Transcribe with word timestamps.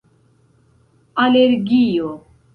alergio 1.23 2.11